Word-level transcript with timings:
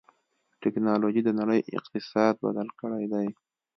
ټکنالوجي 0.61 1.21
د 1.25 1.29
نړۍ 1.39 1.59
اقتصاد 1.77 2.33
بدل 2.45 2.67
کړی 2.79 3.05
دی. 3.13 3.27